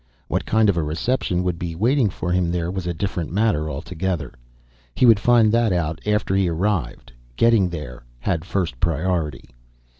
What 0.27 0.47
kind 0.47 0.67
of 0.67 0.77
a 0.77 0.81
reception 0.81 1.43
would 1.43 1.59
be 1.59 1.75
waiting 1.75 2.09
for 2.09 2.31
him 2.31 2.49
there 2.49 2.71
was 2.71 2.87
a 2.87 2.91
different 2.95 3.31
matter 3.31 3.69
altogether. 3.69 4.33
He 4.95 5.05
would 5.05 5.19
find 5.19 5.51
that 5.51 5.71
out 5.71 6.01
after 6.07 6.33
he 6.35 6.49
arrived. 6.49 7.13
Getting 7.35 7.69
there 7.69 8.03
had 8.17 8.43
first 8.43 8.79
priority. 8.79 9.51